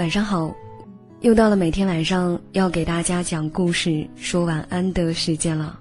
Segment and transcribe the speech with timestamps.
[0.00, 0.52] 晚上好，
[1.20, 5.78] 又到了每天晚上要给大家讲故事、说晚安的时间了。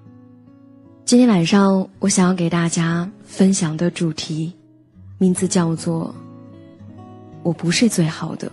[1.03, 4.53] 今天晚上我想要给大家分享的主题，
[5.17, 6.13] 名字叫做
[7.41, 8.51] “我不是最好的，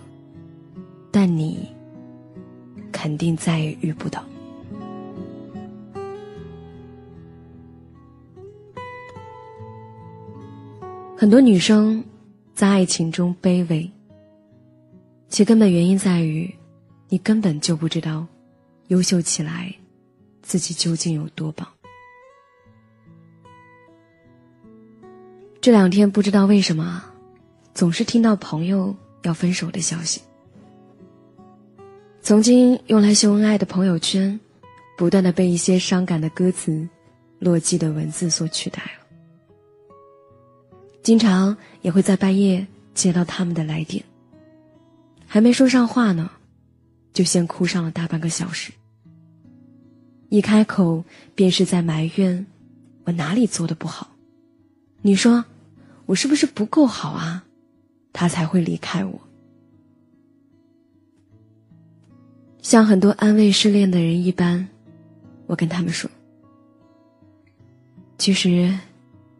[1.11, 1.69] 但你
[2.91, 4.25] 肯定再也遇不到”。
[11.15, 12.03] 很多女生
[12.55, 13.87] 在爱情中卑微。
[15.31, 16.53] 其根本原因在于，
[17.07, 18.27] 你根本就不知道，
[18.89, 19.73] 优秀起来，
[20.41, 21.65] 自己究竟有多棒。
[25.61, 27.01] 这两天不知道为什么，
[27.73, 30.21] 总是听到朋友要分手的消息。
[32.21, 34.37] 曾经用来秀恩爱的朋友圈，
[34.97, 36.85] 不断的被一些伤感的歌词、
[37.39, 39.07] 落寂的文字所取代了。
[41.01, 44.03] 经常也会在半夜接到他们的来电。
[45.33, 46.29] 还没说上话呢，
[47.13, 48.69] 就先哭上了大半个小时。
[50.27, 52.45] 一开口便是在埋怨
[53.05, 54.13] 我哪里做的不好。
[55.01, 55.45] 你说
[56.05, 57.45] 我是不是不够好啊？
[58.11, 59.21] 他才会离开我。
[62.61, 64.67] 像很多安慰失恋的人一般，
[65.47, 66.11] 我跟他们说
[68.19, 68.77] ：“其实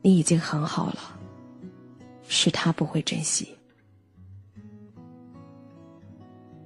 [0.01, 1.19] 你已经很好了，
[2.29, 3.49] 是他不会珍惜。”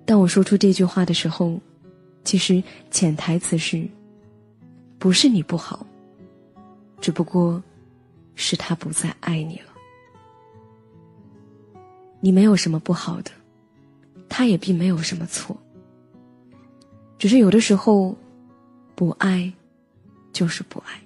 [0.06, 1.59] 当我说出这句话的时候，
[2.23, 2.61] 其实
[2.92, 3.88] 潜台词是：
[5.00, 5.86] 不是你不好，
[7.02, 7.62] 只不过
[8.36, 9.73] 是他不再爱你了。
[12.20, 13.31] 你没有什么不好的，
[14.30, 15.58] 他也并没有什么错。
[17.17, 18.16] 只是有的时候，
[18.94, 19.52] 不爱
[20.31, 21.02] 就是不爱。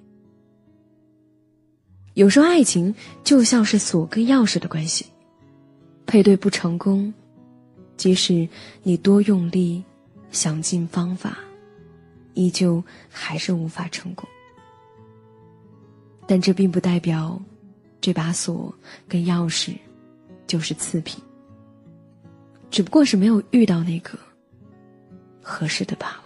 [2.16, 5.06] 有时候爱情就像是锁跟钥匙的关系，
[6.06, 7.14] 配对不成功。
[8.00, 8.48] 即使
[8.82, 9.84] 你多用力，
[10.32, 11.38] 想尽方法，
[12.34, 14.26] 依旧还是无法成功。
[16.26, 17.38] 但这并不代表，
[18.00, 18.74] 这把锁
[19.06, 19.74] 跟钥匙
[20.48, 21.22] 就是次品。
[22.72, 24.18] 只不过是没有遇到那个
[25.42, 26.24] 合适的罢了。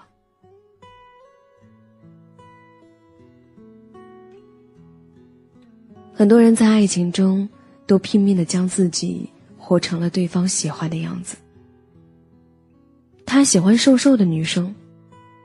[6.14, 7.50] 很多人在爱情中
[7.88, 9.28] 都拼命的将自己
[9.58, 11.36] 活成了对方喜欢的样子。
[13.34, 14.76] 他喜欢瘦瘦的女生，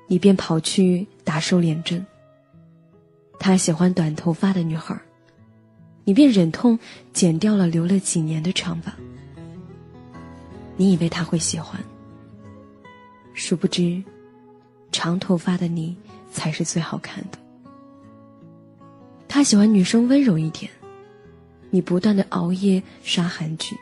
[0.09, 2.05] 你便跑去打瘦脸针。
[3.41, 4.95] 他喜欢短头发的女孩，
[6.05, 6.79] 你便忍痛
[7.15, 8.95] 剪掉了留了几年的长发。
[10.77, 11.83] 你以为他会喜欢，
[13.33, 14.03] 殊不知，
[14.93, 15.97] 长头发的你
[16.31, 17.39] 才是最好看的。
[19.27, 20.71] 他喜欢女生温柔一点，
[21.71, 23.75] 你不断的熬夜刷韩剧。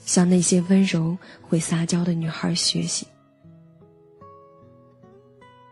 [0.00, 3.06] 向那些温柔会撒娇的女孩学习，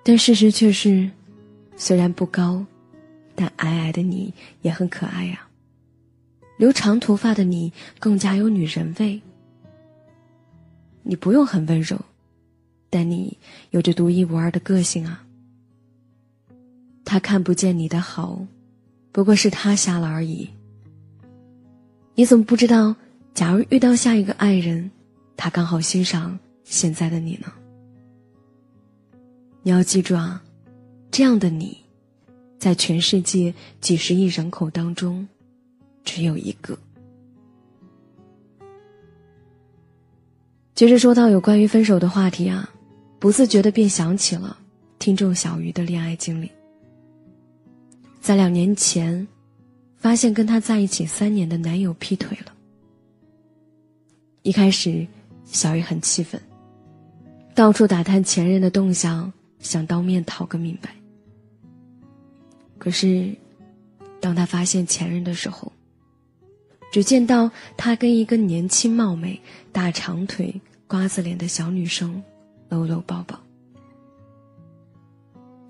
[0.09, 1.07] 但事实却是，
[1.77, 2.65] 虽然不高，
[3.35, 4.33] 但矮矮的你
[4.63, 5.47] 也很可爱呀。
[6.57, 9.21] 留长头发的你更加有女人味。
[11.03, 12.01] 你不用很温柔，
[12.89, 13.37] 但你
[13.69, 15.23] 有着独一无二的个性啊。
[17.05, 18.43] 他看不见你的好，
[19.13, 20.49] 不过是他瞎了而已。
[22.15, 22.97] 你怎么不知道？
[23.35, 24.91] 假如遇到下一个爱人，
[25.37, 27.53] 他刚好欣赏现在的你呢？
[29.69, 30.43] 你要记住啊，
[31.11, 31.77] 这样的你，
[32.59, 33.53] 在全世界
[33.83, 35.29] 几十亿人口当中，
[36.03, 36.75] 只有一个。
[40.75, 42.67] 其实说到有关于分手的话题啊，
[43.19, 44.57] 不自觉的便想起了
[44.99, 46.51] 听众小鱼的恋爱经历。
[48.23, 49.29] 在两年前，
[49.99, 52.55] 发现跟他在一起三年的男友劈腿了。
[54.45, 55.07] 一开始，
[55.45, 56.41] 小鱼很气愤，
[57.55, 59.31] 到处打探前任的动向，
[59.61, 60.95] 想当面讨个明白。
[62.79, 63.35] 可是，
[64.21, 65.73] 当他发现前任的时候，
[66.93, 69.41] 只见到他跟一个年轻貌美、
[69.73, 72.23] 大长腿、瓜子脸的小女生
[72.69, 73.39] 搂搂抱抱。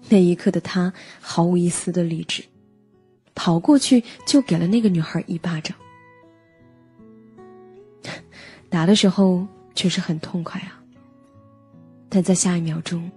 [0.09, 2.45] 那一刻的他毫无一丝的理智，
[3.35, 5.77] 跑过去就给了那个女孩一巴掌。
[8.71, 10.81] 打的时候确实很痛快啊，
[12.09, 13.11] 但在下一秒钟，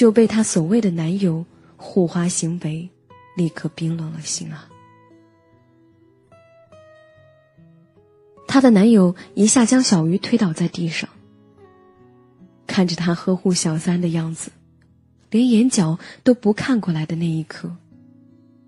[0.00, 1.44] 就被她所谓的男友
[1.76, 2.88] 护花行为，
[3.36, 4.66] 立刻冰冷了心啊。
[8.48, 11.10] 她的男友一下将小鱼推倒在地上，
[12.66, 14.50] 看着她呵护小三的样子，
[15.28, 17.70] 连眼角都不看过来的那一刻，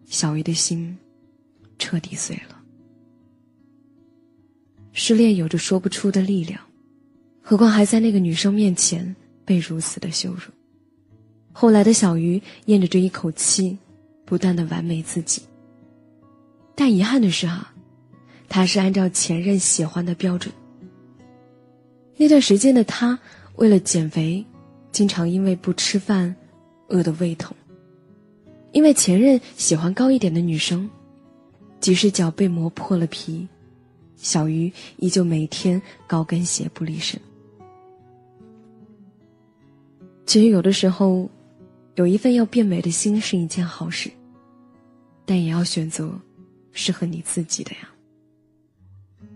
[0.04, 0.98] 小鱼的心
[1.78, 2.60] 彻底碎了。
[4.92, 6.60] 失恋有着说不出的力量，
[7.40, 10.52] 何况还在那个女生面前被如此的羞辱。
[11.52, 13.76] 后来的小鱼咽着这一口气，
[14.24, 15.42] 不断的完美自己。
[16.74, 17.72] 但遗憾的是啊，
[18.48, 20.52] 他是按照前任喜欢的标准。
[22.16, 23.18] 那段时间的他
[23.56, 24.44] 为了减肥，
[24.90, 26.34] 经常因为不吃饭，
[26.88, 27.54] 饿得胃痛。
[28.72, 30.88] 因为前任喜欢高一点的女生，
[31.78, 33.46] 即使脚被磨破了皮，
[34.16, 37.20] 小鱼依旧每天高跟鞋不离身。
[40.24, 41.28] 其实有的时候，
[41.94, 44.10] 有一份要变美的心是一件好事，
[45.24, 46.12] 但也要选择
[46.72, 47.88] 适合你自己的呀。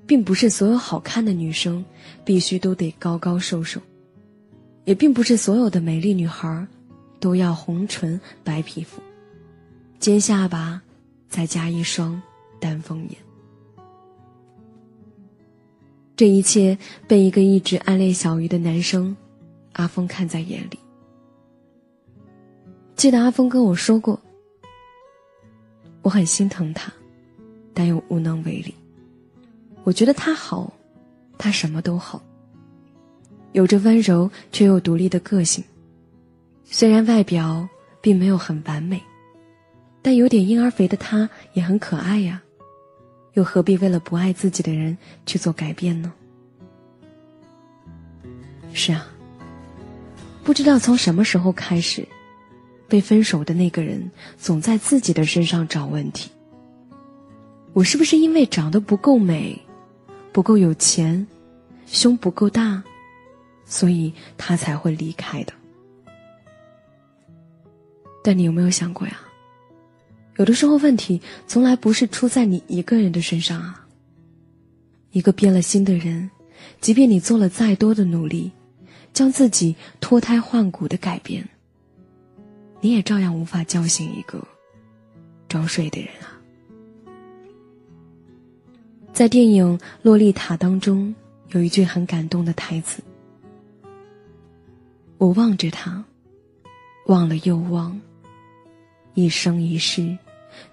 [0.07, 1.85] 并不是所有好看的女生
[2.25, 3.81] 必须都得高高瘦瘦，
[4.85, 6.67] 也并不是所有的美丽女孩
[7.19, 9.03] 都要红唇白皮肤。
[9.99, 10.81] 尖下巴，
[11.29, 12.23] 再加一双
[12.61, 13.17] 丹凤眼。
[16.15, 19.15] 这一切被一个一直暗恋小鱼的男生
[19.73, 20.79] 阿峰看在眼里。
[22.97, 24.19] 记得阿峰跟我说过，
[26.03, 26.91] 我很心疼他，
[27.75, 28.75] 但又无能为力。
[29.85, 30.73] 我觉得他好，
[31.37, 32.23] 他什么都好，
[33.53, 35.63] 有着温柔却又独立的个性。
[36.65, 37.69] 虽然外表
[38.01, 39.01] 并没有很完美。
[40.03, 42.41] 但有点婴儿肥的他也很可爱呀，
[43.33, 44.97] 又何必为了不爱自己的人
[45.27, 46.13] 去做改变呢？
[48.73, 49.05] 是啊，
[50.45, 52.07] 不知道从什么时候开始，
[52.89, 56.31] 被分手的那个人总在自己的身上找问题。
[57.73, 59.61] 我是不是因为长得不够美，
[60.33, 61.27] 不够有钱，
[61.87, 62.83] 胸不够大，
[63.65, 65.53] 所以他才会离开的？
[68.23, 69.21] 但你有没有想过呀？
[70.37, 73.87] 有的时候，问题从来不是出在你一个人的身上啊。
[75.13, 76.31] 一个变了心的人，
[76.81, 78.53] 即便你做了再多的努力，
[79.13, 81.49] 将自己脱胎换骨的改变，
[82.81, 84.43] 你也照样无法叫醒一个
[85.49, 86.33] 装睡的人啊。
[89.13, 91.15] 在电影《洛丽塔》当中，
[91.49, 93.03] 有一句很感动的台词
[95.19, 96.05] ：“我望着他，
[97.07, 98.01] 望了又望，
[99.15, 100.17] 一生一世。”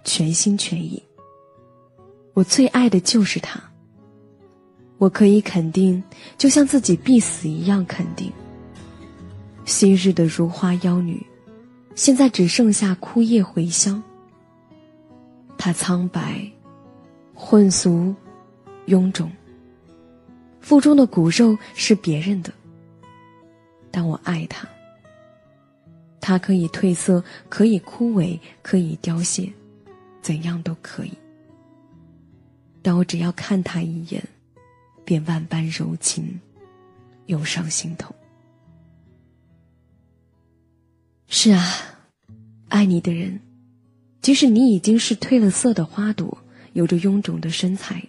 [0.06, 1.03] 全心全意。
[2.33, 3.61] 我最爱的就是他。
[4.97, 6.01] 我可以肯定，
[6.38, 8.31] 就像自己必死一样肯定。
[9.65, 11.21] 昔日的如花妖女，
[11.95, 14.01] 现在只剩下枯叶回香。
[15.57, 16.45] 它苍白、
[17.34, 18.13] 混俗、
[18.88, 19.31] 臃肿，
[20.60, 22.51] 腹中的骨肉是别人的，
[23.92, 24.68] 但我爱她。
[26.19, 29.51] 她可以褪色，可以枯萎，可以凋谢。
[30.22, 31.12] 怎样都可以，
[32.81, 34.24] 但我只要看他一眼，
[35.04, 36.40] 便万般柔情
[37.25, 38.16] 涌上心头。
[41.35, 41.65] 是啊，
[42.69, 43.39] 爱你的人，
[44.21, 46.38] 即使你已经是褪了色的花朵，
[46.74, 48.03] 有着臃肿的身材，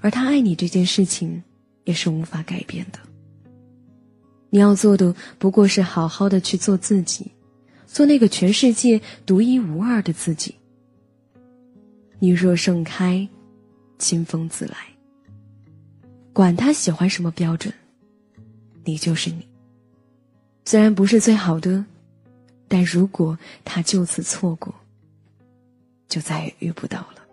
[0.00, 1.44] 而他爱你这件事情，
[1.84, 2.98] 也是无法改变的。
[4.50, 7.30] 你要做的不过是好好的去做自己，
[7.86, 10.56] 做那个全世界独一无二的自己。
[12.18, 13.28] 你若盛开，
[14.00, 14.76] 清风自来。
[16.32, 17.72] 管他喜欢什么标准，
[18.82, 19.46] 你就是你。
[20.64, 21.84] 虽然不是最好的，
[22.68, 24.74] 但如果他就此错过，
[26.08, 27.26] 就再也遇不到了。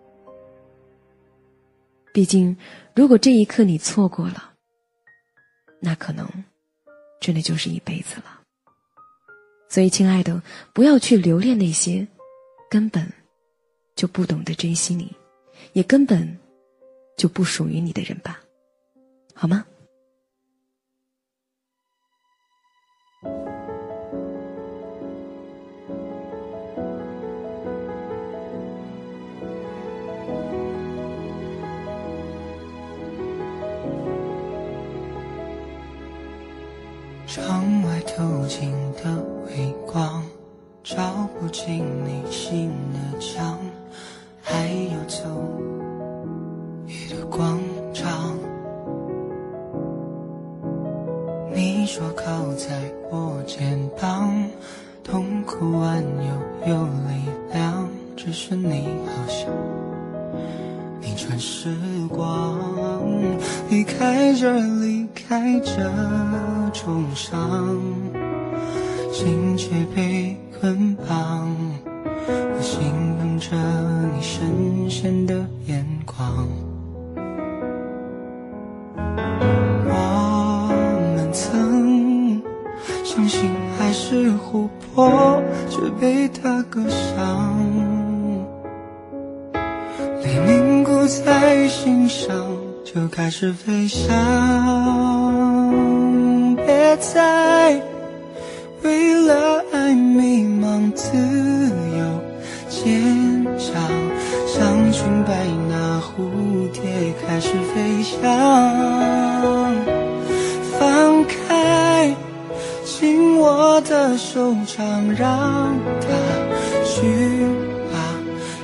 [2.12, 2.56] 毕竟，
[2.94, 4.52] 如果这一刻你错过了，
[5.80, 6.28] 那可能
[7.20, 8.40] 真的就是一辈子了。
[9.68, 12.06] 所以，亲爱的，不要去留恋那些
[12.70, 13.10] 根本。
[13.96, 15.14] 就不懂得珍惜你，
[15.72, 16.36] 也根本
[17.16, 18.40] 就不属于你的人吧，
[19.32, 19.64] 好吗？
[37.34, 38.70] 窗外透进
[39.02, 40.22] 的微光，
[40.84, 43.58] 照不进你心的墙。
[44.40, 45.26] 还要走
[46.86, 47.58] 夜的广
[47.92, 48.38] 场，
[51.52, 52.68] 你说靠在
[53.10, 54.32] 我肩膀，
[55.02, 57.88] 痛苦完又有力量。
[58.14, 59.50] 只是你好像
[61.00, 61.74] 逆转时
[62.08, 62.60] 光，
[63.68, 65.82] 离开这，离开这
[66.74, 67.80] 重伤，
[69.12, 71.48] 心却被捆绑，
[72.26, 72.82] 我心
[73.18, 73.56] 疼着
[74.14, 76.48] 你深陷的眼眶。
[79.86, 80.68] 我
[81.16, 82.42] 们曾
[83.04, 85.40] 相信爱是琥珀，
[85.70, 87.56] 却被它割伤。
[90.22, 92.34] 泪凝固在心上，
[92.84, 95.03] 就开始飞翔。
[97.14, 97.80] 在
[98.82, 101.16] 为了爱迷茫，自
[101.96, 102.20] 由
[102.68, 103.72] 坚强，
[104.48, 106.82] 像裙摆那蝴蝶
[107.24, 108.20] 开始飞翔。
[110.76, 112.12] 放开
[112.84, 116.08] 紧握的手掌，让它
[116.84, 117.46] 去
[117.92, 117.94] 吧，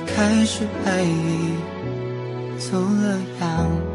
[0.05, 1.53] 开始爱已
[2.59, 3.90] 走了样。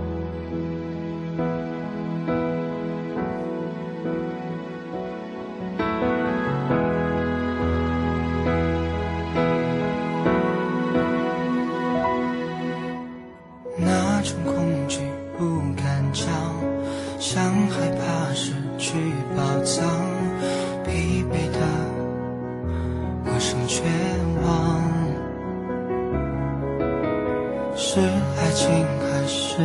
[27.96, 28.68] 是爱情
[29.00, 29.64] 还是欲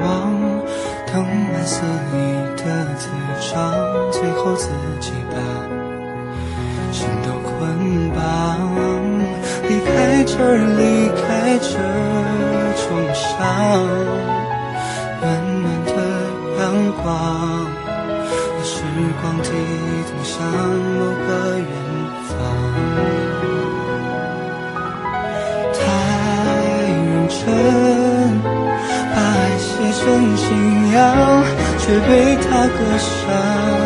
[0.00, 0.06] 望？
[1.08, 2.14] 藤蔓肆意
[2.56, 2.62] 的
[2.94, 3.10] 滋
[3.40, 3.74] 长，
[4.12, 4.68] 最后自
[5.00, 5.36] 己把
[6.92, 7.50] 心都捆
[8.10, 8.20] 绑。
[9.68, 11.74] 离开这儿，离开这
[12.78, 13.36] 重伤，
[15.20, 15.26] 暖
[15.60, 15.90] 暖的
[16.60, 16.62] 阳
[17.02, 17.02] 光。
[18.62, 18.70] 时
[19.20, 19.50] 光机
[20.06, 20.46] 通向
[20.94, 21.66] 某个远
[22.28, 22.38] 方，
[29.14, 29.68] 把爱写
[30.00, 30.46] 成信
[30.92, 30.96] 仰，
[31.78, 33.77] 却被他割伤。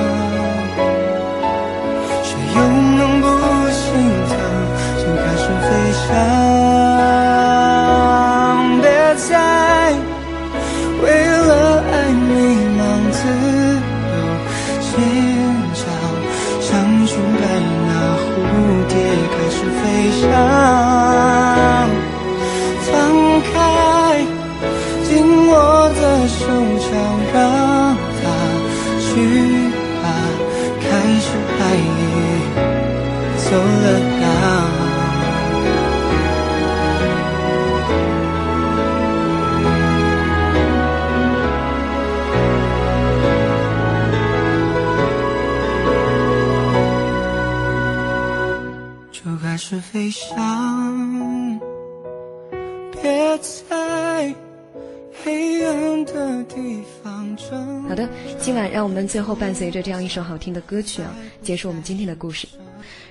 [59.06, 62.46] 最后伴随着这样一首好听的歌曲啊，结束我们今天的故事。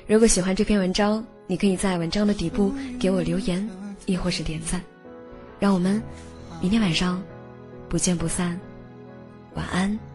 [0.08, 3.68] 如果喜欢这篇文章，你可以在文章的底部给我留言，
[4.06, 4.82] 亦或是点赞。
[5.60, 6.02] 让我们
[6.62, 7.22] 明天晚上
[7.88, 8.60] 不见不散。
[9.56, 10.11] 晚安。